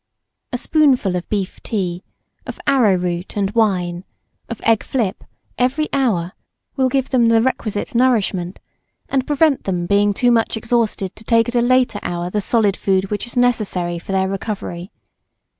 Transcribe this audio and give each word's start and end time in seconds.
A 0.51 0.57
spoonful 0.57 1.15
of 1.15 1.29
beef 1.29 1.61
tea, 1.61 2.01
of 2.47 2.59
arrowroot 2.65 3.37
and 3.37 3.51
wine, 3.51 4.03
of 4.49 4.59
egg 4.63 4.81
flip, 4.81 5.23
every 5.59 5.89
hour, 5.93 6.31
will 6.75 6.89
give 6.89 7.11
them 7.11 7.27
the 7.27 7.39
requisite 7.39 7.93
nourishment, 7.93 8.59
and 9.09 9.27
prevent 9.27 9.65
them 9.65 9.81
from 9.81 9.85
being 9.85 10.11
too 10.15 10.31
much 10.31 10.57
exhausted 10.57 11.15
to 11.15 11.23
take 11.23 11.47
at 11.47 11.53
a 11.53 11.61
later 11.61 11.99
hour 12.01 12.31
the 12.31 12.41
solid 12.41 12.75
food, 12.75 13.11
which 13.11 13.27
is 13.27 13.37
necessary 13.37 13.99
for 13.99 14.11
their 14.11 14.27
recovery. 14.27 14.91